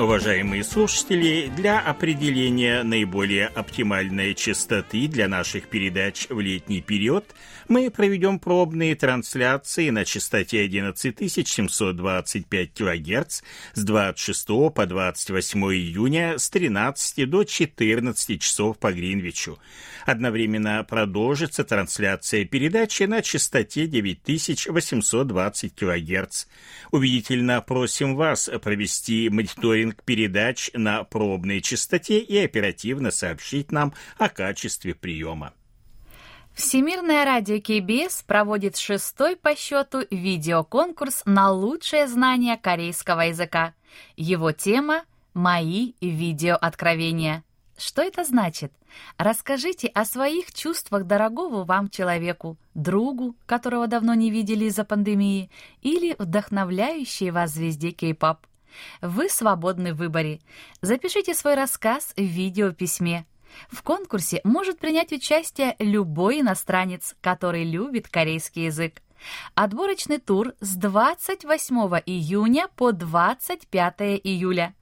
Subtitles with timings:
[0.00, 7.26] Уважаемые слушатели, для определения наиболее оптимальной частоты для наших передач в летний период
[7.70, 13.42] мы проведем пробные трансляции на частоте 11725 кГц
[13.74, 19.60] с 26 по 28 июня с 13 до 14 часов по Гринвичу.
[20.04, 26.46] Одновременно продолжится трансляция передачи на частоте 9820 кГц.
[26.90, 34.96] Убедительно просим вас провести мониторинг передач на пробной частоте и оперативно сообщить нам о качестве
[34.96, 35.52] приема.
[36.60, 43.72] Всемирное радио КБС проводит шестой по счету видеоконкурс на лучшее знание корейского языка.
[44.14, 47.44] Его тема «Мои видеооткровения».
[47.78, 48.74] Что это значит?
[49.16, 56.14] Расскажите о своих чувствах дорогого вам человеку, другу, которого давно не видели из-за пандемии, или
[56.18, 58.36] вдохновляющей вас звезде кей-поп.
[59.00, 60.40] Вы свободны в выборе.
[60.82, 63.24] Запишите свой рассказ в видеописьме.
[63.70, 69.02] В конкурсе может принять участие любой иностранец, который любит корейский язык.
[69.54, 74.74] Отборочный тур с 28 июня по 25 июля.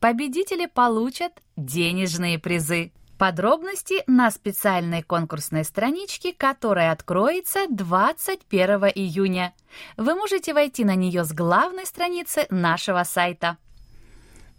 [0.00, 2.92] Победители получат денежные призы.
[3.18, 9.54] Подробности на специальной конкурсной страничке, которая откроется 21 июня.
[9.96, 13.56] Вы можете войти на нее с главной страницы нашего сайта.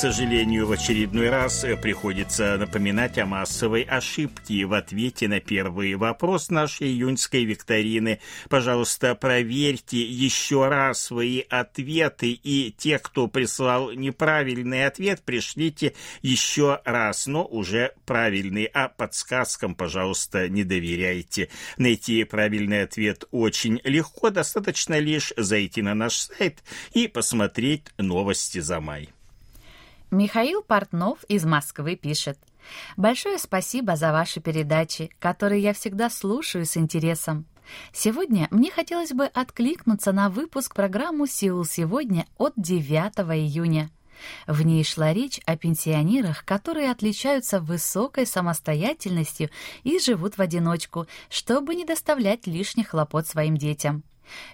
[0.00, 6.48] Сожалению, в очередной раз э, приходится напоминать о массовой ошибке в ответе на первый вопрос
[6.48, 8.18] нашей июньской викторины.
[8.48, 17.26] Пожалуйста, проверьте еще раз свои ответы, и те, кто прислал неправильный ответ, пришлите еще раз,
[17.26, 18.70] но уже правильный.
[18.72, 21.50] А подсказкам, пожалуйста, не доверяйте.
[21.76, 28.80] Найти правильный ответ очень легко, достаточно лишь зайти на наш сайт и посмотреть новости за
[28.80, 29.10] май.
[30.10, 32.36] Михаил Портнов из Москвы пишет.
[32.96, 37.46] Большое спасибо за ваши передачи, которые я всегда слушаю с интересом.
[37.92, 43.88] Сегодня мне хотелось бы откликнуться на выпуск программы «Сеул сегодня» от 9 июня.
[44.48, 49.48] В ней шла речь о пенсионерах, которые отличаются высокой самостоятельностью
[49.84, 54.02] и живут в одиночку, чтобы не доставлять лишних хлопот своим детям.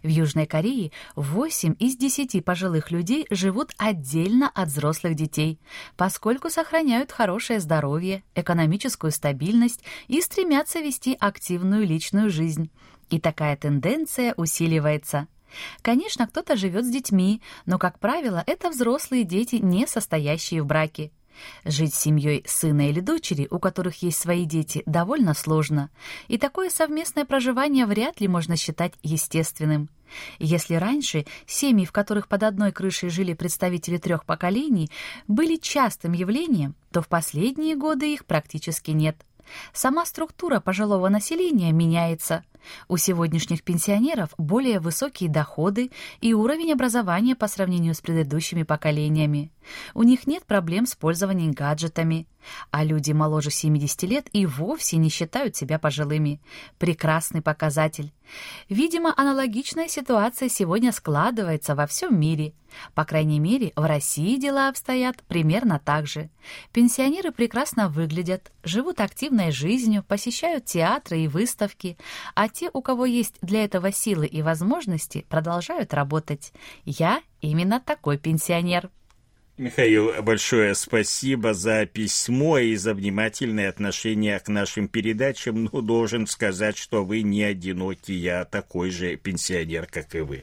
[0.02, 5.58] В Южной Корее 8 из 10 пожилых людей живут отдельно от взрослых детей,
[5.96, 12.70] поскольку сохраняют хорошее здоровье, экономическую стабильность и стремятся вести активную личную жизнь.
[13.10, 15.28] И такая тенденция усиливается.
[15.82, 21.12] Конечно, кто-то живет с детьми, но, как правило, это взрослые дети, не состоящие в браке.
[21.64, 25.90] Жить с семьей сына или дочери, у которых есть свои дети, довольно сложно,
[26.28, 29.88] и такое совместное проживание вряд ли можно считать естественным.
[30.38, 34.90] Если раньше семьи, в которых под одной крышей жили представители трех поколений,
[35.26, 39.16] были частым явлением, то в последние годы их практически нет.
[39.72, 42.44] Сама структура пожилого населения меняется.
[42.88, 45.90] У сегодняшних пенсионеров более высокие доходы
[46.20, 49.50] и уровень образования по сравнению с предыдущими поколениями.
[49.94, 52.26] У них нет проблем с пользованием гаджетами.
[52.70, 56.40] А люди моложе 70 лет и вовсе не считают себя пожилыми.
[56.78, 58.12] Прекрасный показатель.
[58.68, 62.54] Видимо, аналогичная ситуация сегодня складывается во всем мире.
[62.94, 66.28] По крайней мере, в России дела обстоят примерно так же.
[66.72, 71.96] Пенсионеры прекрасно выглядят, живут активной жизнью, посещают театры и выставки,
[72.34, 76.52] а те, у кого есть для этого силы и возможности, продолжают работать.
[76.84, 78.90] Я именно такой пенсионер.
[79.58, 85.68] Михаил, большое спасибо за письмо и за внимательное отношение к нашим передачам.
[85.72, 90.42] Но должен сказать, что вы не одиноки, я такой же пенсионер, как и вы.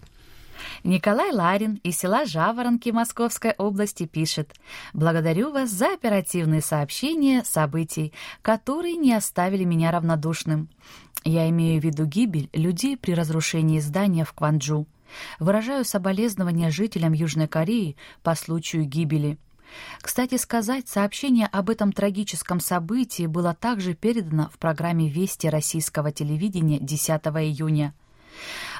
[0.83, 4.53] Николай Ларин из села Жаворонки Московской области пишет
[4.91, 10.67] «Благодарю вас за оперативные сообщения событий, которые не оставили меня равнодушным.
[11.23, 14.85] Я имею в виду гибель людей при разрушении здания в Кванджу.
[15.39, 19.37] Выражаю соболезнования жителям Южной Кореи по случаю гибели.
[20.01, 26.79] Кстати сказать, сообщение об этом трагическом событии было также передано в программе «Вести» российского телевидения
[26.79, 27.93] 10 июня.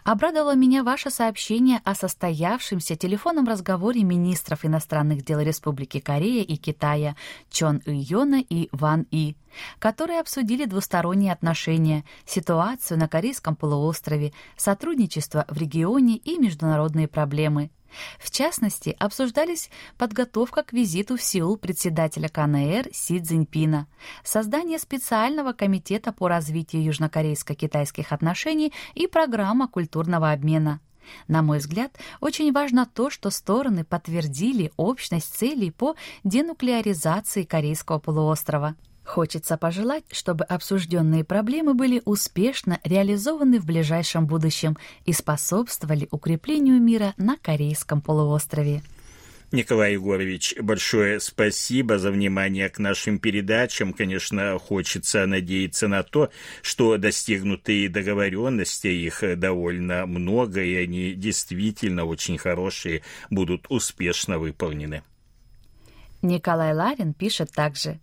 [0.04, 7.16] Обрадовало меня ваше сообщение о состоявшемся телефонном разговоре министров иностранных дел Республики Корея и Китая
[7.50, 9.36] Чон Ий и Ван И,
[9.80, 17.70] которые обсудили двусторонние отношения, ситуацию на Корейском полуострове, сотрудничество в регионе и международные проблемы–
[18.19, 23.88] в частности, обсуждались подготовка к визиту в Сеул председателя КНР Си Цзиньпина,
[24.24, 30.80] создание специального комитета по развитию южнокорейско-китайских отношений и программа культурного обмена.
[31.28, 38.75] На мой взгляд, очень важно то, что стороны подтвердили общность целей по денуклеаризации Корейского полуострова.
[39.06, 47.14] Хочется пожелать, чтобы обсужденные проблемы были успешно реализованы в ближайшем будущем и способствовали укреплению мира
[47.18, 48.82] на Корейском полуострове.
[49.52, 53.94] Николай Егорович, большое спасибо за внимание к нашим передачам.
[53.94, 56.32] Конечно, хочется надеяться на то,
[56.64, 65.04] что достигнутые договоренности, их довольно много, и они действительно очень хорошие, будут успешно выполнены.
[66.24, 68.00] Николай Ларин пишет также.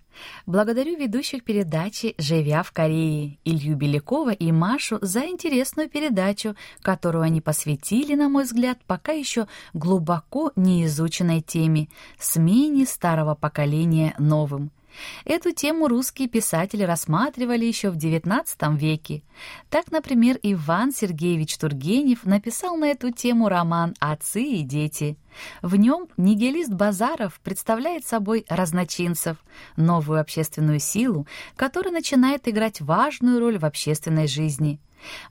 [0.47, 7.41] Благодарю ведущих передачи «Живя в Корее» Илью Белякова и Машу за интересную передачу, которую они
[7.41, 14.71] посвятили, на мой взгляд, пока еще глубоко неизученной теме– смене старого поколения новым–
[15.25, 18.45] Эту тему русские писатели рассматривали еще в XIX
[18.77, 19.23] веке.
[19.69, 25.17] Так, например, Иван Сергеевич Тургенев написал на эту тему роман «Отцы и дети».
[25.63, 29.37] В нем нигилист Базаров представляет собой разночинцев,
[29.77, 31.27] новую общественную силу,
[31.57, 34.81] которая начинает играть важную роль в общественной жизни.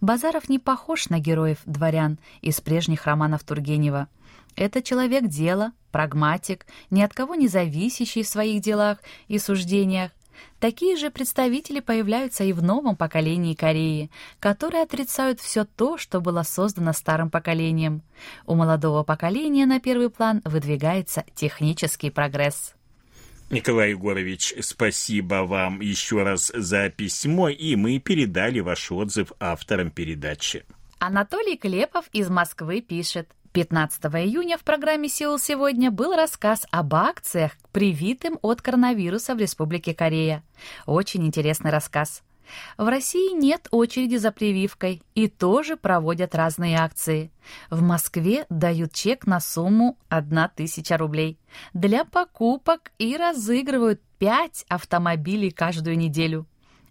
[0.02, 4.08] Базаров не похож на героев дворян из прежних романов Тургенева–
[4.60, 10.12] это человек дела, прагматик, ни от кого не зависящий в своих делах и суждениях.
[10.60, 16.44] Такие же представители появляются и в новом поколении Кореи, которые отрицают все то, что было
[16.44, 18.04] создано старым поколением.
[18.46, 22.76] У молодого поколения на первый план выдвигается технический прогресс.
[23.50, 30.66] Николай Егорович, спасибо вам еще раз за письмо, и мы передали ваш отзыв авторам передачи.
[31.00, 33.30] Анатолий Клепов из Москвы пишет.
[33.52, 39.96] 15 июня в программе «Сеул сегодня» был рассказ об акциях, привитым от коронавируса в Республике
[39.96, 40.44] Корея.
[40.86, 42.22] Очень интересный рассказ.
[42.78, 47.32] В России нет очереди за прививкой и тоже проводят разные акции.
[47.72, 51.40] В Москве дают чек на сумму 1000 рублей
[51.74, 56.46] для покупок и разыгрывают 5 автомобилей каждую неделю.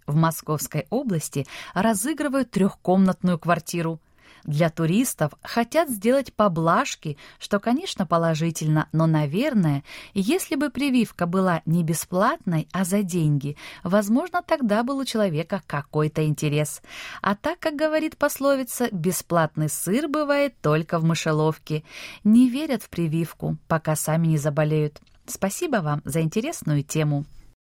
[0.06, 4.00] В Московской области разыгрывают трехкомнатную квартиру–
[4.48, 11.84] для туристов хотят сделать поблажки, что, конечно, положительно, но, наверное, если бы прививка была не
[11.84, 16.80] бесплатной, а за деньги, возможно, тогда был у человека какой-то интерес.
[17.20, 21.84] А так, как говорит пословица, бесплатный сыр бывает только в мышеловке.
[22.24, 24.98] Не верят в прививку, пока сами не заболеют.
[25.26, 27.26] Спасибо вам за интересную тему.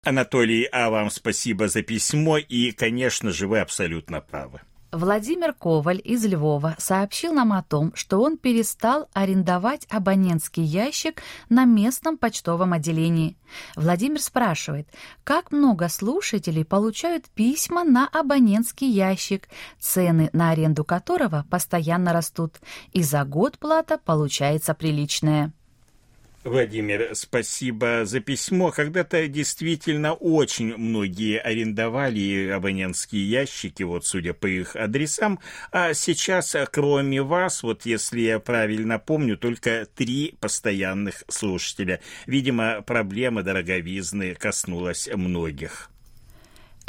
[0.04, 4.60] Анатолий, а вам спасибо за письмо, и, конечно же, вы абсолютно правы.
[4.92, 11.64] Владимир Коваль из Львова сообщил нам о том, что он перестал арендовать абонентский ящик на
[11.64, 13.36] местном почтовом отделении.
[13.76, 14.88] Владимир спрашивает,
[15.22, 22.56] как много слушателей получают письма на абонентский ящик, цены на аренду которого постоянно растут,
[22.92, 25.52] и за год плата получается приличная.
[26.42, 28.70] Владимир, спасибо за письмо.
[28.70, 35.38] Когда-то действительно очень многие арендовали абонентские ящики, вот судя по их адресам,
[35.70, 42.00] а сейчас, кроме вас, вот если я правильно помню, только три постоянных слушателя.
[42.26, 45.90] Видимо, проблема дороговизны коснулась многих.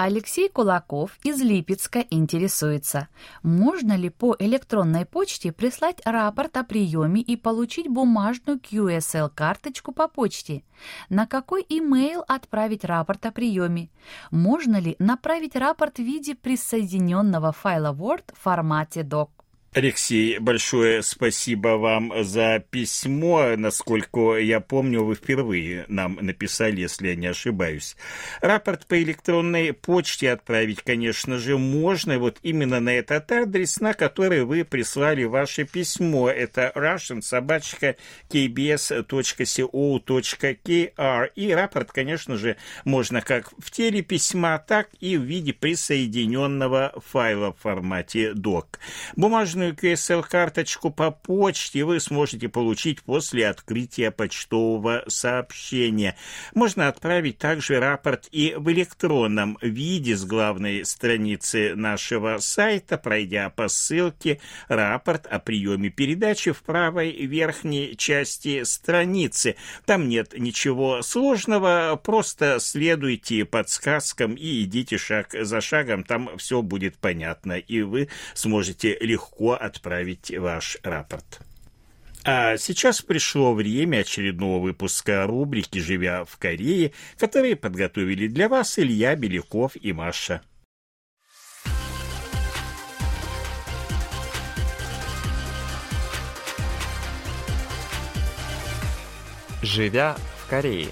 [0.03, 3.07] Алексей Кулаков из Липецка интересуется,
[3.43, 10.63] можно ли по электронной почте прислать рапорт о приеме и получить бумажную QSL-карточку по почте?
[11.09, 13.91] На какой имейл отправить рапорт о приеме?
[14.31, 19.29] Можно ли направить рапорт в виде присоединенного файла Word в формате doc?
[19.73, 23.55] Алексей, большое спасибо вам за письмо.
[23.55, 27.95] Насколько я помню, вы впервые нам написали, если я не ошибаюсь.
[28.41, 32.19] Рапорт по электронной почте отправить, конечно же, можно.
[32.19, 36.29] Вот именно на этот адрес, на который вы прислали ваше письмо.
[36.29, 37.95] Это russian собачка
[38.29, 38.91] kbs.co.kr.
[41.33, 47.53] И рапорт, конечно же, можно как в теле письма, так и в виде присоединенного файла
[47.53, 48.65] в формате doc.
[49.15, 56.15] Бумажный бесплатную QSL-карточку по почте вы сможете получить после открытия почтового сообщения.
[56.53, 63.67] Можно отправить также рапорт и в электронном виде с главной страницы нашего сайта, пройдя по
[63.67, 69.55] ссылке «Рапорт о приеме передачи» в правой верхней части страницы.
[69.85, 76.97] Там нет ничего сложного, просто следуйте подсказкам и идите шаг за шагом, там все будет
[76.97, 81.41] понятно, и вы сможете легко отправить ваш рапорт.
[82.23, 89.15] А сейчас пришло время очередного выпуска рубрики «Живя в Корее», которые подготовили для вас Илья
[89.15, 90.41] Беляков и Маша.
[99.63, 100.89] «Живя в Корее»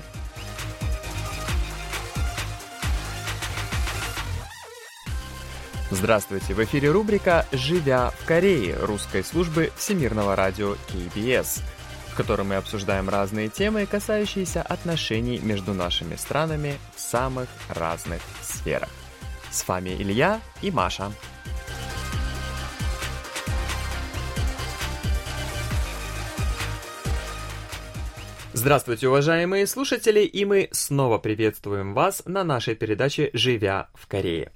[5.92, 6.54] Здравствуйте!
[6.54, 11.64] В эфире рубрика «Живя в Корее» русской службы Всемирного радио KBS,
[12.10, 18.90] в которой мы обсуждаем разные темы, касающиеся отношений между нашими странами в самых разных сферах.
[19.50, 21.12] С вами Илья и Маша.
[28.54, 34.52] Здравствуйте, уважаемые слушатели, и мы снова приветствуем вас на нашей передаче «Живя в Корее».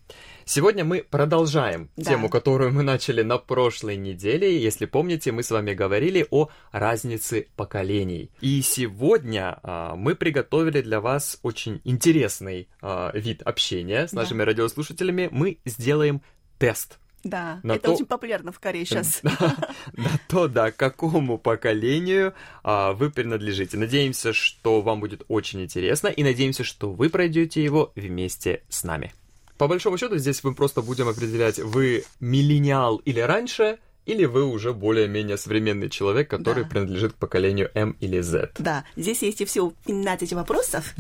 [0.46, 2.12] Сегодня мы продолжаем да.
[2.12, 4.62] тему, которую мы начали на прошлой неделе.
[4.62, 8.30] Если помните, мы с вами говорили о разнице поколений.
[8.42, 14.22] И сегодня а, мы приготовили для вас очень интересный а, вид общения с да.
[14.22, 15.30] нашими радиослушателями.
[15.32, 16.22] Мы сделаем
[16.58, 17.00] тест.
[17.24, 17.94] Да, на это то...
[17.94, 19.22] очень популярно в Корее сейчас.
[19.94, 22.34] На то, да, какому поколению
[22.64, 23.78] а, вы принадлежите.
[23.78, 29.14] Надеемся, что вам будет очень интересно, и надеемся, что вы пройдете его вместе с нами.
[29.64, 34.74] По большому счету, здесь мы просто будем определять, вы миллениал или раньше, или вы уже
[34.74, 36.70] более-менее современный человек, который да.
[36.70, 38.52] принадлежит к поколению М или Z.
[38.60, 40.94] Да, здесь есть всего 15 вопросов.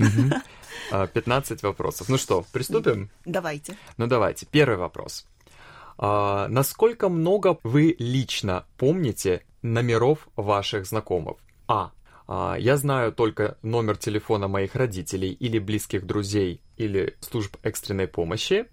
[0.89, 2.07] 15 а, вопросов.
[2.07, 3.09] Ну что, приступим?
[3.25, 3.75] Давайте.
[3.97, 4.45] Ну давайте.
[4.45, 5.25] Первый вопрос.
[5.97, 11.35] А, насколько много вы лично помните номеров ваших знакомых?
[11.67, 11.91] А.
[12.27, 18.65] а я знаю только номер телефона моих родителей или близких друзей или служб экстренной помощи.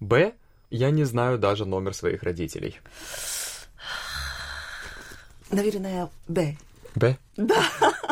[0.00, 0.32] Б.
[0.70, 2.78] Я не знаю даже номер своих родителей.
[5.50, 6.56] Наверное, Б.
[6.94, 7.16] Б?
[7.36, 7.62] Да.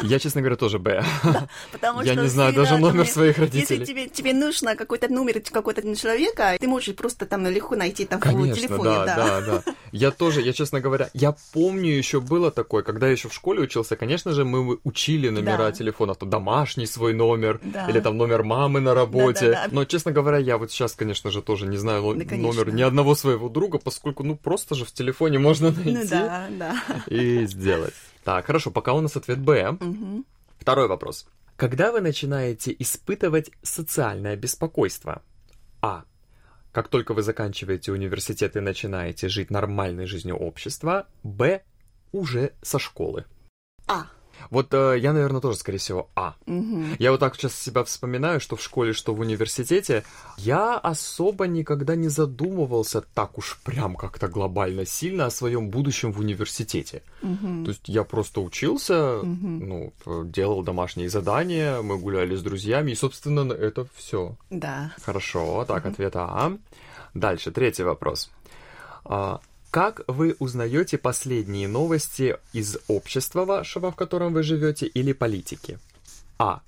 [0.02, 1.04] Я, честно говоря, тоже Б.
[1.23, 3.80] Да, потому я что не знаю даже номер своих родителей.
[3.80, 8.20] Если тебе, тебе нужно какой-то номер какой-то человека, ты можешь просто там легко найти там
[8.20, 8.82] Конечно, в телефоне.
[8.82, 9.75] Да, да, да, да.
[9.92, 13.62] Я тоже, я, честно говоря, я помню еще было такое, когда я еще в школе
[13.62, 15.73] учился, конечно же, мы учили номера да.
[15.73, 17.88] телефона, то домашний свой номер, да.
[17.88, 19.50] или там номер мамы на работе.
[19.50, 19.68] Да, да, да.
[19.73, 23.14] Но, честно говоря, я вот сейчас, конечно же, тоже не знаю да, номер ни одного
[23.14, 26.75] своего друга, поскольку, ну, просто же в телефоне можно найти ну, да, да.
[27.06, 27.94] и сделать.
[28.30, 29.70] Так, хорошо, пока у нас ответ Б.
[29.70, 30.25] Угу.
[30.60, 31.26] Второй вопрос.
[31.56, 35.22] Когда вы начинаете испытывать социальное беспокойство?
[35.82, 36.04] А.
[36.70, 41.08] Как только вы заканчиваете университет и начинаете жить нормальной жизнью общества.
[41.25, 41.64] Б.
[42.12, 43.25] Уже со школы.
[43.88, 44.06] А.
[44.49, 46.35] Вот э, я, наверное, тоже, скорее всего, А.
[46.47, 46.82] Угу.
[46.99, 50.04] Я вот так сейчас себя вспоминаю, что в школе, что в университете,
[50.38, 56.20] я особо никогда не задумывался так уж прям как-то глобально сильно о своем будущем в
[56.20, 57.02] университете.
[57.23, 57.64] Угу.
[57.64, 59.26] То есть я просто учился, Угу.
[59.26, 59.92] ну,
[60.25, 64.37] делал домашние задания, мы гуляли с друзьями, и, собственно, это все.
[64.50, 64.92] Да.
[65.02, 66.56] Хорошо, так, ответ А.
[67.14, 68.30] Дальше, третий вопрос.
[69.04, 75.78] А, Как вы узнаете последние новости из общества вашего, в котором вы живете, или политики?
[76.38, 76.62] А.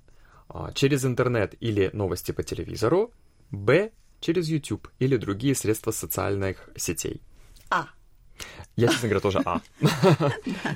[0.49, 3.11] а, Через интернет или новости по телевизору.
[3.51, 3.91] Б.
[4.21, 7.21] Через YouTube или другие средства социальных сетей.
[7.71, 7.87] А.
[8.77, 9.61] Я, честно говоря, тоже А.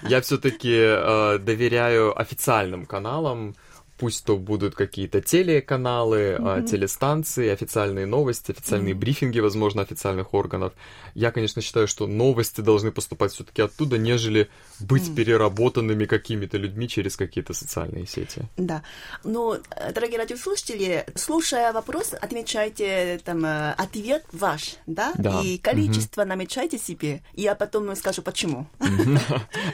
[0.09, 3.54] Я все-таки доверяю официальным каналам,
[3.99, 6.67] пусть то будут какие-то телеканалы, mm-hmm.
[6.67, 8.99] телестанции, официальные новости, официальные mm-hmm.
[8.99, 10.73] брифинги, возможно, официальных органов.
[11.15, 14.49] Я, конечно, считаю, что новости должны поступать все-таки оттуда, нежели
[14.81, 15.15] быть mm-hmm.
[15.15, 18.43] переработанными какими-то людьми через какие-то социальные сети.
[18.57, 18.83] Да.
[19.25, 19.57] Ну,
[19.95, 25.12] дорогие радиослушатели, слушая вопрос, отмечайте там э, ответ ваш, да?
[25.17, 25.41] Да.
[25.43, 26.26] И количество mm-hmm.
[26.26, 27.23] намечайте себе.
[27.35, 28.67] Я потом скажу, почему.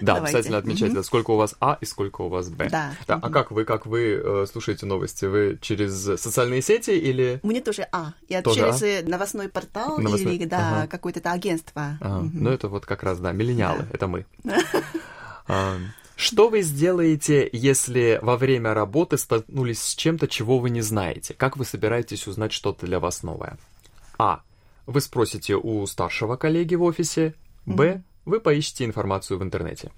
[0.00, 2.68] Да, обязательно отмечайте, сколько у вас А и сколько у вас Б.
[2.70, 2.92] Да.
[3.06, 5.24] А как вы, как вы э, слушаете новости?
[5.26, 7.40] Вы через социальные сети или...
[7.42, 8.12] Мне тоже А.
[8.28, 8.86] Я Тоже через А?
[8.86, 10.86] э, новостной портал Новостной- или да, ага.
[10.88, 11.98] какое-то агентство.
[12.00, 12.28] Ага.
[12.32, 13.88] Ну, это вот как раз, да, миллениалы, Да.
[13.92, 14.26] это мы.
[15.48, 15.76] А,
[16.16, 21.34] Что вы сделаете, если во время работы столкнулись с чем-то, чего вы не знаете?
[21.34, 23.58] Как вы собираетесь узнать что-то для вас новое?
[24.18, 24.40] А.
[24.86, 27.34] Вы спросите у старшего коллеги в офисе.
[27.66, 28.02] Б.
[28.24, 29.90] Вы поищете информацию в интернете.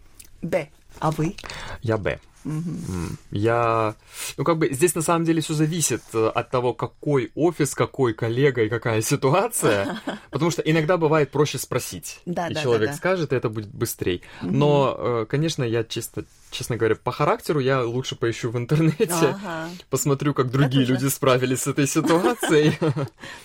[0.43, 0.69] Б.
[1.01, 1.37] А вы?
[1.83, 2.19] Я Б.
[2.47, 3.95] М, Я...
[4.37, 8.13] Ну, как бы здесь на самом деле все зависит э, от того, какой офис, какой
[8.13, 9.99] коллега и какая ситуация.
[10.31, 12.21] Потому что иногда бывает проще спросить.
[12.27, 14.21] Да, и да, человек да, скажет, и это будет быстрее.
[14.43, 19.71] Но, э, конечно, я чисто, честно говоря, по характеру я лучше поищу в интернете, Ага.
[19.89, 22.79] посмотрю, как другие люди справились с этой ситуацией.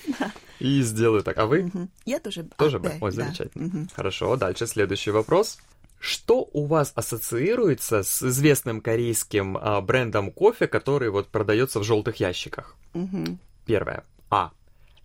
[0.59, 1.37] И сделаю так.
[1.37, 1.71] А вы?
[2.05, 2.97] Я тоже А, Тоже Б.
[2.99, 3.87] Ой, замечательно.
[3.95, 5.57] Хорошо, дальше следующий вопрос.
[5.99, 12.17] Что у вас ассоциируется с известным корейским а, брендом кофе, который вот продается в желтых
[12.21, 12.75] ящиках?
[12.93, 13.39] Мгм.
[13.65, 14.05] Первое.
[14.29, 14.51] А.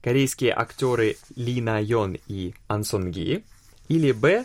[0.02, 3.44] Корейские актеры Ли На Йон и Ан Сон Ги.
[3.88, 4.44] Или Б.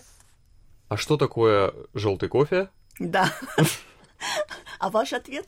[0.87, 2.69] А что такое желтый кофе?
[2.99, 3.31] Да.
[4.79, 5.45] А ваш ответ?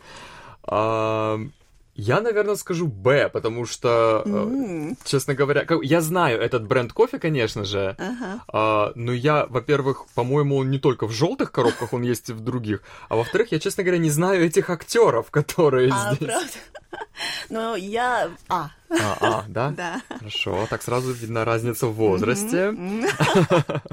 [1.93, 4.97] Я, наверное, скажу Б, потому что, э, М.
[5.04, 8.39] честно говоря, как- я знаю этот бренд кофе, конечно же, Ага.
[8.47, 12.39] А, но я, во-первых, по-моему, он не только в желтых коробках, он есть и в
[12.39, 12.82] других.
[13.10, 16.27] А во-вторых, я, честно говоря, не знаю этих актеров, которые А, здесь.
[16.30, 16.47] правда?
[17.49, 18.69] Но я А.
[18.89, 19.71] А, а, да?
[19.77, 20.01] Да.
[20.17, 22.73] Хорошо, так сразу видна разница в возрасте.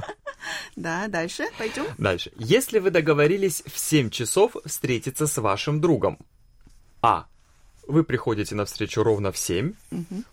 [0.76, 1.84] Да, дальше пойдем.
[1.98, 2.30] Дальше.
[2.36, 6.18] Если вы договорились в 7 часов встретиться с вашим другом.
[7.02, 7.26] А.
[7.88, 9.72] Вы приходите на встречу ровно в 7.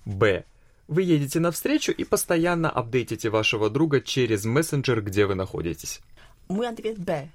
[0.06, 0.44] Б.
[0.88, 6.02] Вы едете на встречу и постоянно апдейтите вашего друга через мессенджер, где вы находитесь.
[6.48, 7.30] Мой ответ Б.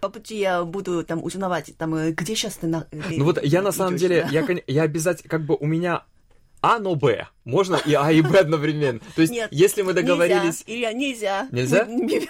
[0.00, 2.86] По пути я буду там узнавать, там, э, где сейчас ты на...
[2.90, 6.04] э, Ну вот я на самом деле, я, я обязательно, как бы у меня
[6.60, 7.28] А, но Б.
[7.44, 9.00] Можно и А, и Б одновременно.
[9.16, 11.48] То есть, Нет, если мы договорились, Нельзя, Илья, нельзя.
[11.50, 11.84] Нельзя?
[11.86, 12.28] Мне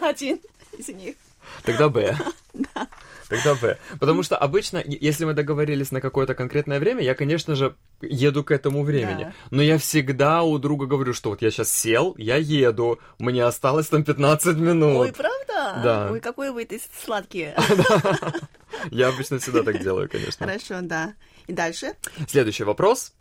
[0.00, 0.38] один
[0.78, 1.16] из них.
[1.62, 2.16] Тогда Б.
[3.28, 3.78] Тогда Б.
[3.98, 8.50] Потому что обычно, если мы договорились на какое-то конкретное время, я, конечно же, еду к
[8.50, 9.24] этому времени.
[9.24, 9.32] Да.
[9.50, 13.88] Но я всегда у друга говорю, что вот я сейчас сел, я еду, мне осталось
[13.88, 14.96] там 15 минут.
[14.98, 15.80] Ой, правда?
[15.82, 16.08] Да.
[16.12, 17.54] Ой, какой вы ты сладкий.
[18.90, 20.46] Я обычно всегда так делаю, конечно.
[20.46, 21.14] Хорошо, да.
[21.46, 21.94] И дальше?
[22.28, 23.12] Следующий вопрос.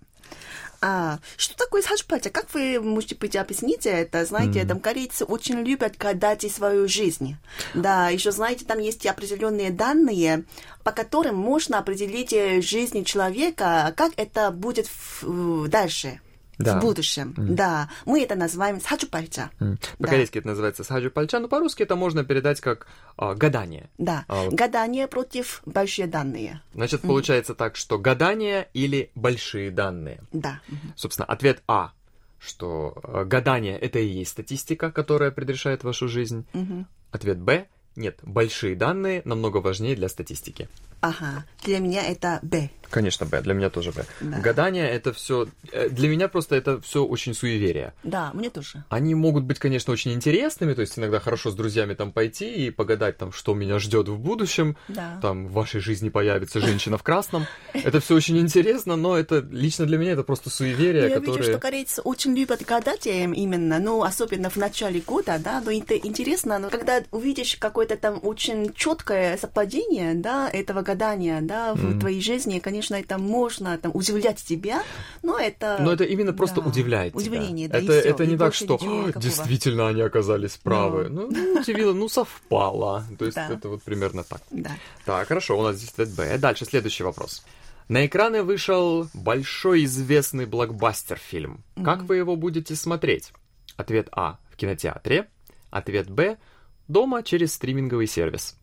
[0.86, 2.30] А, что такое саджпача?
[2.30, 4.26] Как вы можете быть объяснить это?
[4.26, 7.38] Знаете, там корейцы очень любят гадать свою жизнь.
[7.74, 10.44] Да, еще знаете, там есть определенные данные,
[10.84, 14.90] по которым можно определить э, жизнь человека, как это будет
[15.22, 16.20] в- дальше.
[16.58, 16.80] Да.
[16.80, 17.90] В будущем, да.
[18.06, 19.50] Мы это называем саджупальча.
[19.60, 19.76] Да.
[19.98, 22.88] По-корейски это называется саджу пальча, но по-русски это можно передать как
[23.18, 23.90] а, гадание.
[23.98, 26.62] Да, А, гадание против большие данные.
[26.74, 30.22] Значит, получается так, что гадание или большие данные.
[30.32, 30.60] Да.
[30.96, 31.92] Собственно, ответ А,
[32.40, 36.46] что э, гадание это и есть статистика, которая предрешает вашу жизнь.
[36.54, 36.88] Мгм.
[37.12, 40.68] Ответ Б, нет, большие данные намного важнее для статистики.
[41.02, 42.70] Ага, для меня это Б.
[42.94, 43.42] Конечно, Б.
[43.42, 44.06] Для меня тоже Б.
[44.22, 44.40] Да.
[44.40, 45.48] Гадание это все.
[45.72, 47.94] Э, для меня просто это все очень суеверие.
[48.04, 48.84] Да, мне тоже.
[48.90, 52.70] Они могут быть, конечно, очень интересными, то есть иногда хорошо с друзьями там пойти и
[52.70, 54.78] погадать там, что меня ждет в будущем.
[54.90, 55.18] Да.
[55.24, 57.48] Там в вашей жизни появится женщина в красном.
[57.74, 61.38] Это все очень интересно, но это лично для меня это просто суеверие, Я которые...
[61.38, 65.98] вижу, что корейцы очень любят гадать именно, ну, особенно в начале года, да, но это
[65.98, 72.00] интересно, но когда увидишь какое-то там очень четкое совпадение, да, этого гадания, да, в mm.
[72.00, 74.84] твоей жизни, конечно, конечно, это можно там, удивлять тебя,
[75.22, 75.78] но это...
[75.80, 77.82] Но это именно просто да, удивляет Удивление, тебя.
[77.82, 78.78] да, это, это не так, что
[79.16, 81.06] действительно они оказались правы.
[81.06, 81.10] No.
[81.10, 83.06] Ну, ну, удивило, ну, совпало.
[83.18, 83.50] То есть да.
[83.50, 84.42] это вот примерно так.
[84.52, 84.72] Да.
[85.06, 86.38] Так, хорошо, у нас здесь ответ Б.
[86.38, 87.44] Дальше, следующий вопрос.
[87.90, 91.64] На экраны вышел большой известный блокбастер-фильм.
[91.76, 91.84] Mm-hmm.
[91.84, 93.34] Как вы его будете смотреть?
[93.78, 95.28] Ответ А– в кинотеатре.
[95.70, 96.38] Ответ Б–
[96.88, 98.58] дома через стриминговый сервис.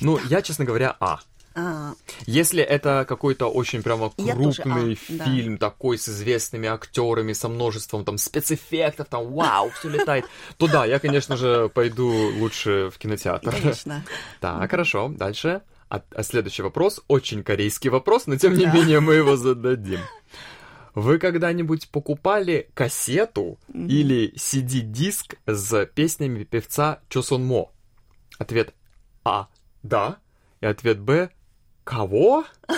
[0.00, 1.20] Ну, я, честно говоря, А.
[1.60, 1.94] А...
[2.26, 5.68] Если это какой-то очень прямо крупный а, фильм, да.
[5.68, 10.24] такой с известными актерами, со множеством там спецэффектов, там вау, все летает,
[10.56, 13.50] то да, я, конечно же, пойду лучше в кинотеатр.
[13.50, 14.04] Конечно.
[14.40, 15.62] Так, хорошо, дальше.
[15.88, 18.72] А, а следующий вопрос, очень корейский вопрос, но тем не да.
[18.72, 20.00] менее мы его зададим.
[20.94, 23.86] Вы когда-нибудь покупали кассету mm-hmm.
[23.88, 27.72] или CD-диск с песнями певца Чосон Мо?
[28.38, 28.74] Ответ
[29.24, 29.48] А.
[29.82, 30.18] Да.
[30.60, 31.30] И ответ Б.
[31.90, 32.44] Кого?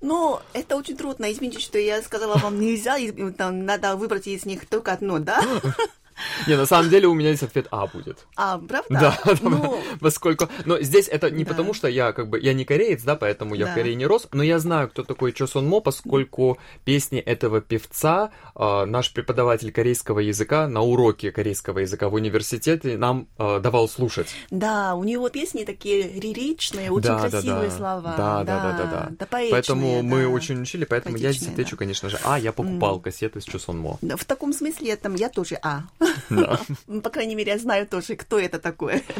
[0.00, 1.32] Ну, это очень трудно.
[1.32, 2.96] Извините, что я сказала вам нельзя,
[3.36, 5.42] там, надо выбрать из них только одно, да?
[6.46, 8.26] Не, на самом деле у меня здесь ответ А будет.
[8.36, 8.88] А, правда?
[8.88, 9.80] Да, ну...
[10.00, 10.48] поскольку...
[10.64, 11.50] Но здесь это не да.
[11.50, 12.40] потому, что я как бы...
[12.40, 13.72] Я не кореец, да, поэтому я да.
[13.72, 17.60] в Корее не рос, но я знаю, кто такой Чо Сон Мо, поскольку песни этого
[17.60, 23.88] певца э, наш преподаватель корейского языка на уроке корейского языка в университете нам э, давал
[23.88, 24.28] слушать.
[24.50, 27.76] Да, у него песни такие лиричные, очень да, красивые да, да.
[27.76, 28.14] слова.
[28.16, 28.78] Да, да, да, да.
[28.78, 29.26] да, да.
[29.26, 30.02] поэтичные, поэтому да.
[30.02, 31.76] мы очень учили, поэтому Поэтичные, я здесь отвечу, да.
[31.76, 33.02] конечно же, А, я покупал mm.
[33.02, 33.98] кассеты с Чо Сон Мо.
[34.02, 35.82] В таком смысле там я тоже А.
[36.30, 36.60] Да.
[37.02, 39.02] По крайней мере, я знаю тоже, кто это такой.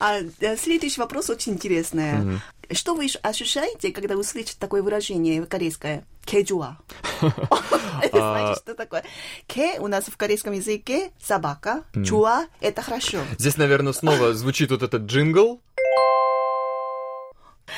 [0.00, 2.40] А э, следующий вопрос очень интересный.
[2.70, 6.04] Что вы ощущаете, когда услышите такое выражение корейское?
[6.24, 6.76] Кеджуа.
[7.20, 9.02] Это значит, что такое?
[9.46, 13.18] Ке у нас в корейском языке собака, чуа– это хорошо.
[13.38, 15.60] Здесь, наверное, снова звучит вот этот джингл.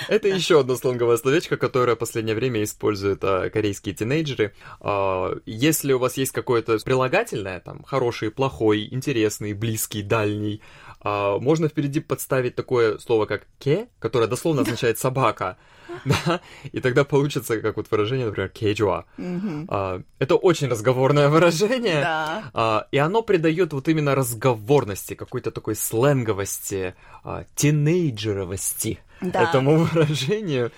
[0.09, 4.55] Это еще одно слонговое словечко, которое в последнее время используют а, корейские тинейджеры.
[4.81, 10.62] А, если у вас есть какое-то прилагательное, там, хороший, плохой, интересный, близкий, дальний,
[11.03, 15.57] а, можно впереди подставить такое слово, как ке, которое дословно означает собака.
[16.05, 16.40] Да?
[16.72, 19.05] И тогда получится, как вот выражение, например, кеджуа.
[19.18, 19.66] Mm-hmm.
[19.68, 22.00] А, это очень разговорное выражение.
[22.00, 22.44] Да.
[22.55, 29.42] А, и оно придает вот именно разговорности, какой-то такой сленговости, а, тинейджеровости да.
[29.42, 30.72] этому выражению.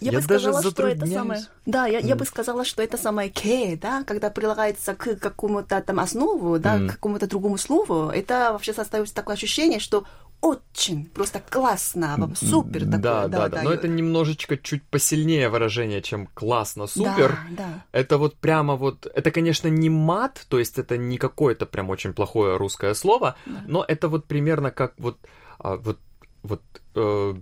[0.00, 1.42] Я, я бы сказала, что это самое...
[1.66, 2.06] Да, я, mm.
[2.06, 6.78] я бы сказала, что это самое «ке», да, когда прилагается к какому-то там основу, да,
[6.78, 6.88] mm.
[6.88, 10.06] к какому-то другому слову, это вообще создается такое ощущение, что
[10.40, 12.98] очень просто классно, супер такое.
[12.98, 13.62] Да, да, да, да.
[13.62, 17.38] Но это немножечко чуть посильнее выражение, чем классно, супер.
[17.50, 17.84] Да, да.
[17.92, 22.14] Это вот прямо вот, это, конечно, не мат, то есть это не какое-то прям очень
[22.14, 23.64] плохое русское слово, да.
[23.66, 25.18] но это вот примерно как вот,
[25.58, 25.98] а, вот,
[26.42, 26.62] вот
[26.94, 27.34] э,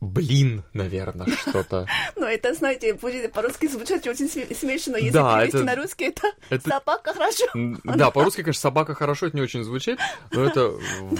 [0.00, 1.86] блин, наверное, что-то.
[2.16, 4.96] Ну, это, знаете, будет по-русски звучать очень смешно.
[4.96, 5.66] Если да, перевести это...
[5.66, 7.44] на русский, это, это собака хорошо.
[7.84, 9.98] Да, по-русски, конечно, собака хорошо, это не очень звучит,
[10.32, 10.72] но это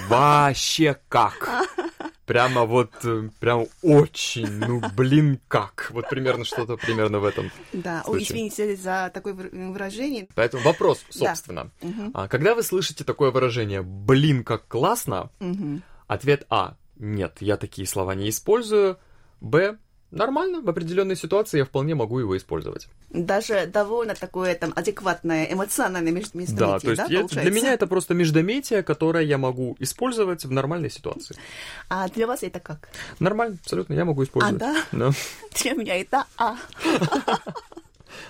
[0.08, 1.48] вообще как.
[2.26, 5.90] Прямо вот, э, прям очень, ну, блин, как.
[5.90, 10.28] Вот примерно что-то примерно в этом Да, О, извините за такое выражение.
[10.36, 11.72] Поэтому вопрос, собственно.
[11.80, 12.28] Да.
[12.28, 15.30] Когда вы слышите такое выражение «блин, как классно»,
[16.06, 18.98] ответ А нет, я такие слова не использую.
[19.40, 19.78] Б.
[20.10, 22.88] Нормально, в определенной ситуации я вполне могу его использовать.
[23.10, 26.78] Даже довольно такое там адекватное эмоциональное междометие, да?
[26.80, 30.90] То есть да, я, для меня это просто междометие, которое я могу использовать в нормальной
[30.90, 31.36] ситуации.
[31.88, 32.88] А для вас это как?
[33.20, 34.60] Нормально, абсолютно, я могу использовать.
[34.60, 34.82] А, да?
[34.92, 35.10] да.
[35.62, 36.56] Для меня это А.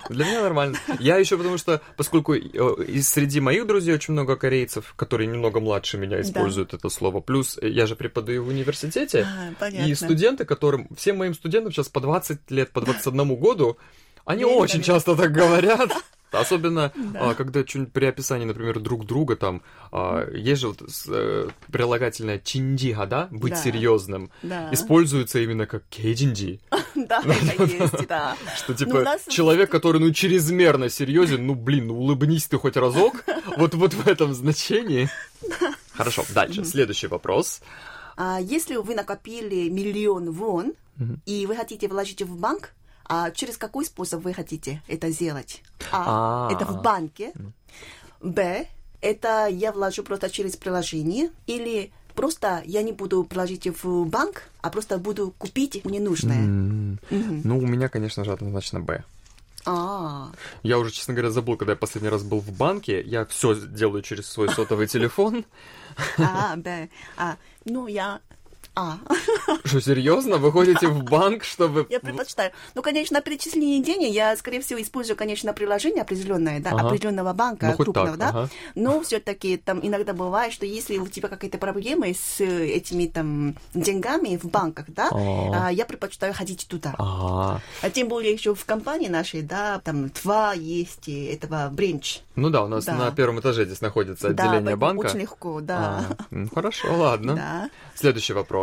[0.09, 0.79] Для меня нормально.
[0.99, 2.39] Я еще потому что, поскольку э,
[2.87, 6.77] и среди моих друзей очень много корейцев, которые немного младше меня используют да.
[6.77, 7.21] это слово.
[7.21, 9.27] Плюс я же преподаю в университете.
[9.61, 13.77] А, и студенты, которым, всем моим студентам сейчас по 20 лет, по 21 году,
[14.25, 15.91] они очень часто так говорят.
[16.31, 17.31] Особенно, да.
[17.31, 22.39] а, когда что-нибудь при описании, например, друг друга, там, а, есть же вот э, прилагательное
[22.39, 23.57] чиндига, да, быть да.
[23.57, 24.73] серьезным, да.
[24.73, 26.61] используется именно как кейджинди.
[26.95, 28.37] Да, это есть, да.
[28.57, 33.25] Что, типа, человек, который, ну, чрезмерно серьезен, ну, блин, ну, улыбнись ты хоть разок,
[33.57, 35.09] вот, вот в этом значении.
[35.93, 37.63] Хорошо, дальше, следующий вопрос.
[38.17, 40.75] А если вы накопили миллион вон,
[41.27, 42.73] и вы хотите вложить в банк,
[43.11, 45.63] а через какой способ вы хотите это сделать?
[45.93, 46.53] А, А.
[46.55, 47.33] это в банке.
[48.23, 48.67] Б,
[49.01, 51.31] это я вложу просто через приложение.
[51.47, 56.37] Или просто я не буду вложить в банк, а просто буду купить мне нужное.
[56.45, 56.99] М,
[57.45, 59.03] Ну, у меня, конечно же, однозначно Б.
[59.67, 60.31] А,
[60.63, 63.03] Я уже, честно говоря, забыл, когда я последний раз был в банке.
[63.03, 65.45] Я все делаю через свой сотовый телефон.
[66.19, 66.89] а, Б.
[67.17, 68.21] А, ну я...
[68.77, 68.99] А,
[69.65, 70.37] Что, серьезно?
[70.37, 71.87] Вы ходите в банк, чтобы...
[71.91, 72.53] я предпочитаю.
[72.75, 76.87] Ну, конечно, перечисление денег я, скорее всего, использую, конечно, приложение определенное, да, Ага.
[76.89, 78.29] определенного банка, Ну, крупного, так, да.
[78.29, 78.49] ага.
[78.77, 83.57] Но все-таки там иногда бывает, что если у тебя какие-то проблемы с э, этими там
[83.75, 85.67] деньгами в банках, да, А.
[85.67, 86.95] а, я предпочитаю ходить туда.
[86.99, 92.21] А, А тем более еще в компании нашей, да, там два есть этого бренч.
[92.37, 92.95] ну да, у нас Да.
[92.95, 95.07] на первом этаже здесь находится да, отделение поэтому банка.
[95.11, 96.05] очень легко, да.
[96.09, 97.35] А, ну, хорошо, ладно.
[97.35, 97.71] Да.
[97.97, 98.60] Следующий вопрос.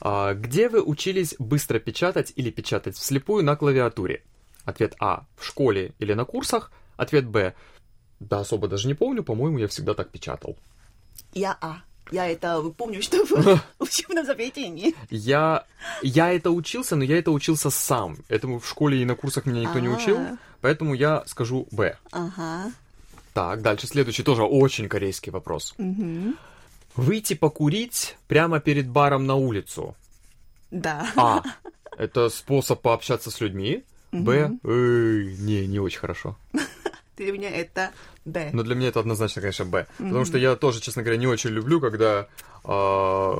[0.00, 4.22] А, где вы учились быстро печатать или печатать вслепую на клавиатуре?
[4.64, 5.24] Ответ А.
[5.36, 6.70] В школе или на курсах?
[6.96, 7.54] Ответ Б.
[8.20, 10.56] Да, особо даже не помню, по-моему, я всегда так печатал.
[11.34, 11.78] Я А.
[12.10, 14.94] Я это помню, что в учебном заведении.
[15.10, 15.64] Я,
[16.02, 18.16] я это учился, но я это учился сам.
[18.28, 20.36] Этому в школе и на курсах меня никто не учил, А.
[20.60, 21.98] поэтому я скажу Б.
[22.10, 22.72] Ага.
[23.34, 25.74] Так, дальше следующий тоже очень корейский вопрос.
[25.78, 26.36] Мгм.
[26.98, 29.94] Выйти покурить прямо перед баром на улицу.
[30.72, 31.06] Да.
[31.14, 31.42] А.
[31.96, 33.84] Это способ пообщаться с людьми.
[34.10, 34.50] Б.
[34.64, 36.36] Эй, не, не очень хорошо.
[37.18, 37.90] Для меня это
[38.24, 38.50] Б.
[38.52, 39.86] Но для меня это однозначно, конечно, Б.
[39.98, 42.28] Потому что я тоже, честно говоря, не очень люблю, когда
[42.64, 43.34] а,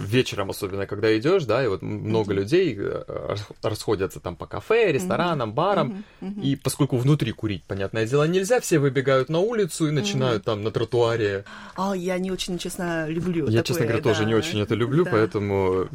[0.00, 4.90] вечером, особенно когда идешь, да, и вот много людей э, рас- расходятся там по кафе,
[4.90, 6.04] ресторанам, барам,
[6.42, 10.70] и поскольку внутри курить, понятное дело, нельзя, все выбегают на улицу и начинают там на
[10.70, 11.44] тротуаре.
[11.76, 14.28] А, я не очень, честно, люблю Я, такое, честно говоря, тоже да.
[14.28, 15.10] не очень это люблю, Да.
[15.12, 15.86] поэтому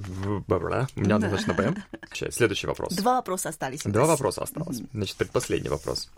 [0.47, 1.73] бла-бла, у меня однозначно Б.
[2.32, 2.93] Следующий вопрос.
[2.93, 3.82] Два вопроса остались.
[3.84, 4.82] Два вопроса осталось.
[4.93, 6.10] Значит, предпоследний вопрос.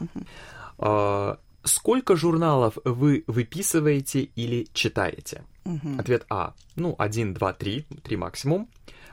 [0.77, 5.43] А, Сколько журналов вы выписываете или читаете?
[5.97, 6.53] Ответ А.
[6.75, 8.69] Ну, один, два, три, три максимум.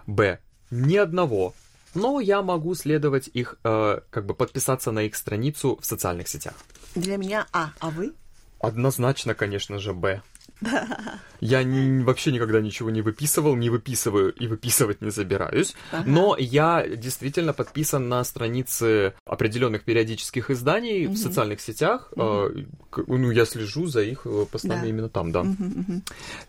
[0.06, 0.38] Б.
[0.70, 1.54] Ни одного.
[1.94, 6.54] Но я могу следовать их, э, как бы подписаться на их страницу в социальных сетях.
[6.94, 7.70] Для меня А.
[7.80, 8.12] А вы?
[8.60, 10.22] Однозначно, конечно же, Б.
[11.40, 11.62] Я
[12.04, 15.74] вообще никогда ничего не выписывал, не выписываю и выписывать не собираюсь.
[16.06, 22.12] Но я действительно подписан на страницы определенных периодических изданий в социальных сетях.
[22.14, 24.86] К- Ну, я слежу за их э, постами Да.
[24.86, 25.44] именно там, да.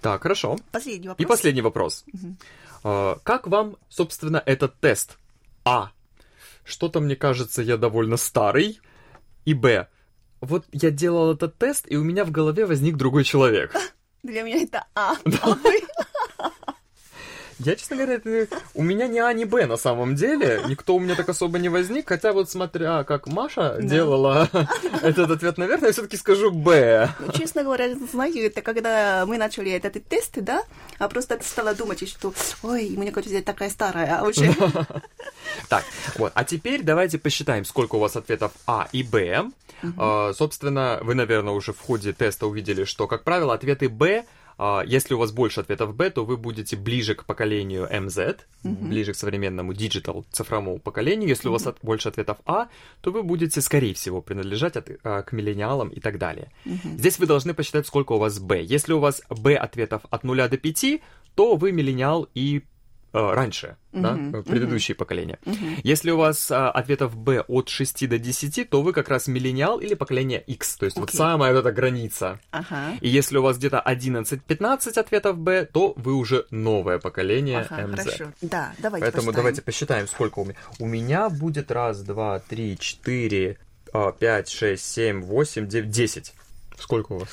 [0.01, 0.57] Так, хорошо.
[0.71, 1.25] Последний вопрос.
[1.25, 2.05] И последний вопрос.
[2.83, 5.17] Э, Как вам, собственно, этот тест?
[5.65, 5.89] А.
[6.65, 8.79] Что-то, мне кажется, я довольно старый.
[9.45, 9.87] И Б.
[10.39, 13.73] Вот я делал этот тест, и у меня в голове возник другой человек.
[14.23, 15.15] Для меня это А.
[17.65, 20.61] Я, честно говоря, это- у меня ни А, ни Б на самом деле.
[20.67, 22.07] Никто у меня так особо не возник.
[22.09, 24.49] Хотя вот смотря, как Маша делала
[25.01, 27.09] этот ответ, наверное, я все-таки скажу Б.
[27.19, 30.63] Ну, честно говоря, знаете, это когда мы начали этот тест, да,
[30.99, 34.53] а просто стала думать, что, ой, мне кажется, я такая старая, а уже.
[35.69, 35.83] Так,
[36.17, 36.31] вот.
[36.35, 39.45] А теперь давайте посчитаем, сколько у вас ответов А и Б.
[39.97, 44.25] А, собственно, вы, наверное, уже в ходе теста увидели, что, как правило, ответы Б
[44.85, 48.17] если у вас больше ответов Б, то вы будете ближе к поколению MZ,
[48.63, 51.27] ближе к современному digital цифровому поколению.
[51.29, 52.67] Если у вас от- больше ответов А,
[53.01, 56.51] то вы будете, скорее всего, принадлежать от- а, к миллениалам и так далее.
[56.65, 58.61] Здесь вы должны посчитать, сколько у вас Б.
[58.61, 61.01] Если у вас Б ответов от 0 до 5,
[61.35, 62.61] то вы миллениал и
[63.13, 65.37] э, раньше, да, э, предыдущие поколения.
[65.83, 69.79] Если у вас а, ответов Б от 6 до 10, то вы как раз миллениал
[69.79, 71.17] или поколение X, то есть вот Окей.
[71.17, 72.39] самая вот эта граница.
[72.51, 72.97] Ага.
[73.01, 77.99] И если у вас где-то 11-15 ответов Б, то вы уже новое поколение Ага, МЗ.
[78.03, 78.31] хорошо.
[78.41, 79.35] Да, давайте Поэтому посчитаем.
[79.35, 80.55] давайте посчитаем, сколько у меня.
[80.79, 83.57] У меня будет раз, два, три, четыре,
[83.93, 86.33] а, пять, шесть, семь, восемь, девять, десять.
[86.79, 87.29] Сколько у вас?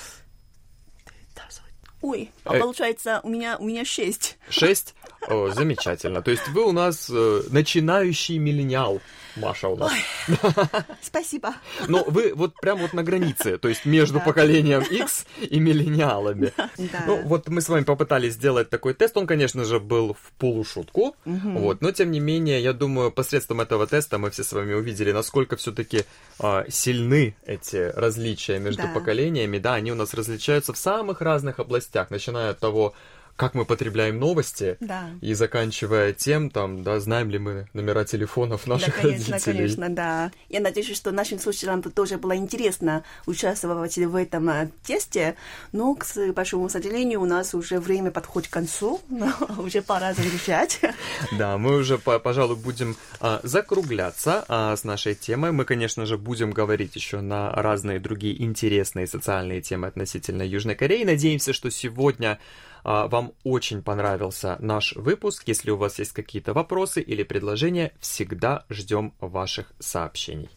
[2.02, 2.60] Ой, а Э.
[2.60, 4.38] получается, у меня, у меня шесть.
[4.48, 4.94] Шесть?
[5.28, 6.22] О, замечательно.
[6.22, 9.00] То есть вы у нас э, начинающий миллениал,
[9.36, 9.92] Маша у нас.
[11.02, 11.54] Спасибо.
[11.88, 14.24] Но вы вот прям вот на границе, то есть между Да.
[14.24, 16.52] поколением X и миллениалами.
[16.92, 17.04] Да.
[17.06, 19.16] Ну, вот мы с вами попытались сделать такой тест.
[19.16, 21.14] Он, конечно же, был в полушутку.
[21.24, 25.12] Вот, но тем не менее, я думаю, посредством этого теста мы все с вами увидели,
[25.12, 26.04] насколько все-таки
[26.68, 28.88] сильны эти различия между Да.
[28.88, 29.58] поколениями.
[29.58, 32.94] Да, они у нас различаются в самых разных областях, начиная от того,
[33.40, 35.08] как мы потребляем новости, да.
[35.22, 39.56] и заканчивая тем, там, да, знаем ли мы номера телефонов наших да, конечно, родителей.
[39.56, 40.30] конечно, да.
[40.50, 45.36] Я надеюсь, что нашим слушателям тоже было интересно участвовать в этом э, тесте,
[45.72, 49.00] но, к большому сожалению, у нас уже время подходит к концу,
[49.56, 50.78] уже пора завершать.
[51.38, 55.52] Да, мы уже, пожалуй, будем а, закругляться а, с нашей темой.
[55.52, 61.04] Мы, конечно же, будем говорить еще на разные другие интересные социальные темы относительно Южной Кореи.
[61.04, 62.38] Надеемся, что сегодня
[62.84, 65.44] вам очень понравился наш выпуск.
[65.46, 70.50] Если у вас есть какие-то вопросы или предложения, всегда ждем ваших сообщений.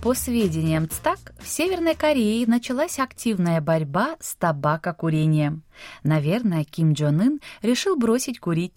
[0.03, 5.63] По сведениям ЦТАК, в Северной Корее началась активная борьба с табакокурением.
[6.03, 8.75] Наверное, Ким Джон Ын решил бросить курить.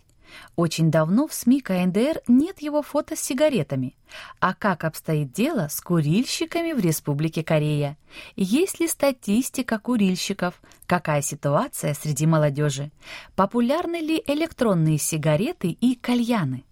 [0.55, 3.97] Очень давно в СМИ КНДР нет его фото с сигаретами.
[4.39, 7.97] А как обстоит дело с курильщиками в Республике Корея?
[8.37, 10.61] Есть ли статистика курильщиков?
[10.85, 12.91] Какая ситуация среди молодежи?
[13.35, 16.63] Популярны ли электронные сигареты и кальяны?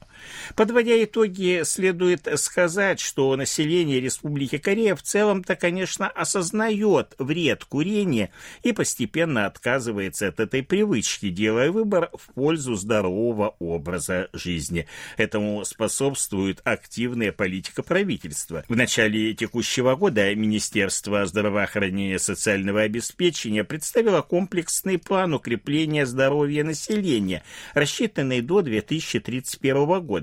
[0.54, 8.30] Подводя итоги, следует сказать, что население Республики Корея в целом-то, конечно, осознает вред курения
[8.62, 14.86] и постепенно отказывается от этой привычки, делая выбор в пользу здорового образа жизни.
[15.16, 18.64] Этому способствует активная политика правительства.
[18.68, 27.42] В начале текущего года Министерство здравоохранения и социального обеспечения представило комплексный план укрепления здоровья населения,
[27.74, 30.15] рассчитанный до 2031 года.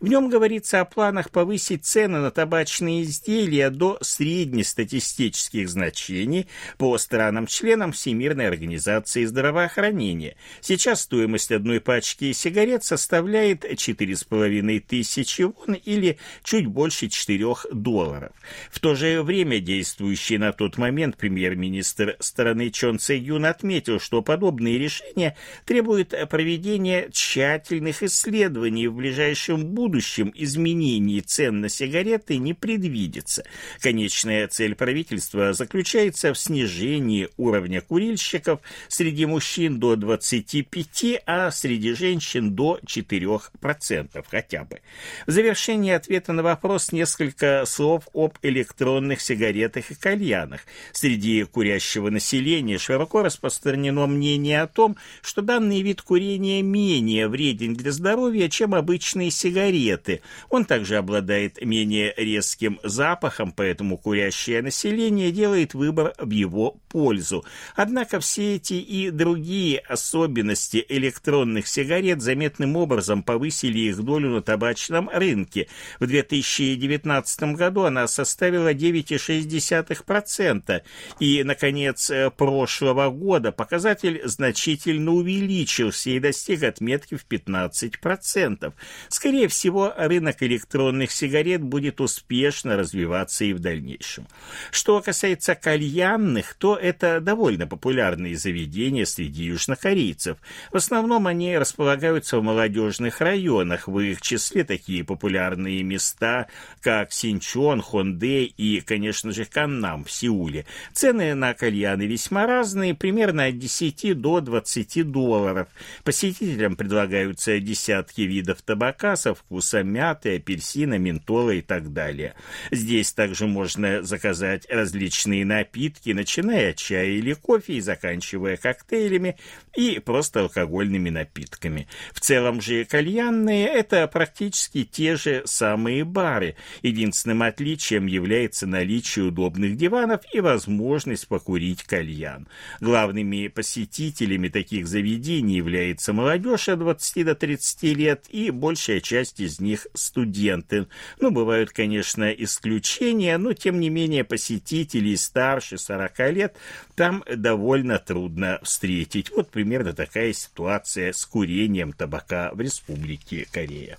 [0.00, 6.46] В нем говорится о планах повысить цены на табачные изделия до среднестатистических значений
[6.78, 10.36] по странам-членам Всемирной организации здравоохранения.
[10.60, 17.40] Сейчас стоимость одной пачки сигарет составляет 4,5 тысячи вон или чуть больше 4
[17.72, 18.32] долларов.
[18.70, 24.22] В то же время действующий на тот момент премьер-министр страны Чон Цэ Юн отметил, что
[24.22, 29.00] подобные решения требуют проведения тщательных исследований в
[29.40, 33.44] ближайшем будущем изменений цен на сигареты не предвидится.
[33.80, 42.54] Конечная цель правительства заключается в снижении уровня курильщиков среди мужчин до 25, а среди женщин
[42.54, 44.80] до 4% хотя бы.
[45.26, 50.60] В завершении ответа на вопрос несколько слов об электронных сигаретах и кальянах.
[50.92, 57.92] Среди курящего населения широко распространено мнение о том, что данный вид курения менее вреден для
[57.92, 58.74] здоровья, чем
[59.20, 60.22] обычные сигареты.
[60.48, 67.44] Он также обладает менее резким запахом, поэтому курящее население делает выбор в его пользу.
[67.76, 75.10] Однако все эти и другие особенности электронных сигарет заметным образом повысили их долю на табачном
[75.10, 75.68] рынке.
[75.98, 80.82] В 2019 году она составила 9,6%,
[81.20, 88.72] и, наконец, прошлого года показатель значительно увеличился и достиг отметки в 15%.
[89.10, 94.28] Скорее всего, рынок электронных сигарет будет успешно развиваться и в дальнейшем.
[94.70, 100.38] Что касается кальянных, то это довольно популярные заведения среди южнокорейцев.
[100.70, 106.46] В основном они располагаются в молодежных районах, в их числе такие популярные места,
[106.80, 110.66] как Синчон, Хонде и, конечно же, Каннам в Сеуле.
[110.92, 115.66] Цены на кальяны весьма разные, примерно от 10 до 20 долларов.
[116.04, 122.34] Посетителям предлагаются десятки видов табака со вкусом мяты, апельсина, ментола и так далее.
[122.70, 129.36] Здесь также можно заказать различные напитки, начиная от чая или кофе и заканчивая коктейлями
[129.74, 131.88] и просто алкогольными напитками.
[132.12, 136.56] В целом же кальянные– это практически те же самые бары.
[136.82, 142.48] Единственным отличием является наличие удобных диванов и возможность покурить кальян.
[142.80, 148.50] Главными посетителями таких заведений является молодежь от 20 до 30 лет и
[148.90, 150.86] большая часть из них студенты.
[151.20, 156.56] Ну, бывают, конечно, исключения, но тем не менее посетителей старше 40 лет
[156.96, 159.30] там довольно трудно встретить.
[159.30, 163.98] Вот примерно такая ситуация с курением табака в Республике Корея.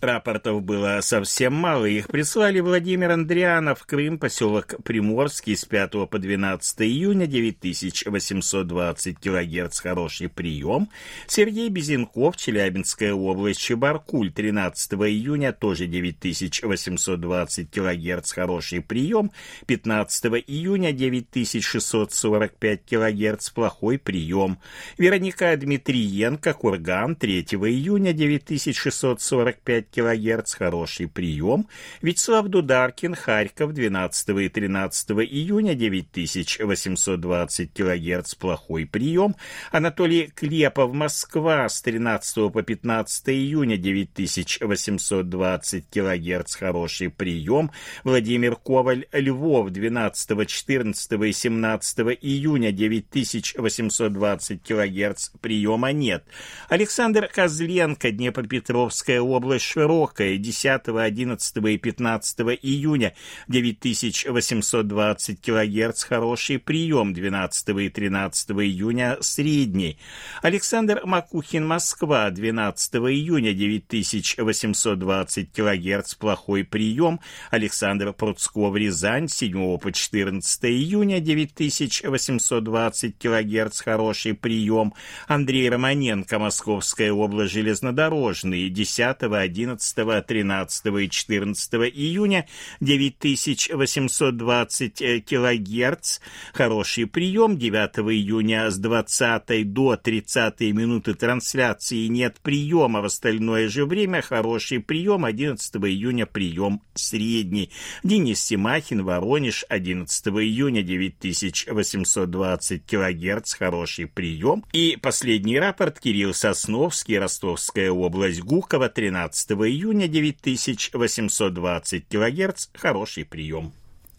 [0.00, 1.84] Рапортов было совсем мало.
[1.84, 10.30] Их прислали Владимир Андрианов, Крым, поселок Приморский с 5 по 12 июня, 9820 килогерц, хороший
[10.30, 10.88] прием.
[11.26, 19.30] Сергей Безенков, Челябинская область, Чебаркуль, 13 июня, тоже 9820 килогерц, хороший прием.
[19.66, 24.58] 15 июня, 9645 килогерц, плохой прием.
[24.96, 31.66] Вероника Дмитриенко, Курган, 3 июня, 9645 килогерц, хороший прием.
[32.02, 39.34] Вячеслав Дударкин, Харьков, 12 и 13 июня, 9820 килогерц, плохой прием.
[39.72, 47.70] Анатолий Клепов, Москва, с 13 по 15 июня, 9820 килогерц, хороший прием.
[48.04, 56.24] Владимир Коваль, Львов, 12, 14 и 17 июня, 9820 килогерц, приема нет.
[56.68, 63.14] Александр Козленко, Днепропетровская область, широкая 10, 11 и 15 июня
[63.48, 69.96] 9820 кГц хороший прием 12 и 13 июня средний.
[70.42, 77.20] Александр Макухин Москва 12 июня 9820 кГц плохой прием.
[77.50, 84.92] Александр Пруцков Рязань 7 по 14 июня 9820 кГц хороший прием.
[85.26, 92.46] Андрей Романенко Московская область железнодорожный 10, 11, 13 и 14 июня
[92.80, 96.20] 9820 э, килогерц.
[96.52, 103.00] Хороший прием 9 июня с 20 до 30 минуты трансляции нет приема.
[103.00, 107.70] В остальное же время хороший прием 11 июня прием средний.
[108.02, 113.54] Денис Симахин, Воронеж 11 июня 9820 килогерц.
[113.54, 114.64] Хороший прием.
[114.72, 122.68] И последний рапорт Кирилл Сосновский, Ростовская область, Гуково 13 июня 9820 кГц.
[122.74, 123.72] Хороший прием.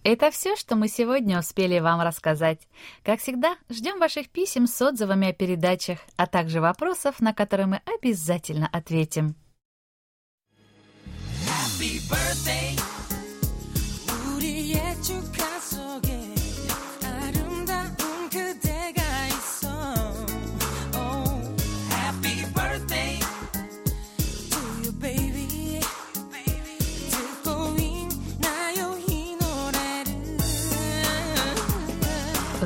[0.03, 2.59] Это все, что мы сегодня успели вам рассказать.
[3.03, 7.81] Как всегда, ждем ваших писем с отзывами о передачах, а также вопросов, на которые мы
[7.85, 9.35] обязательно ответим.
[11.45, 12.90] Happy birthday.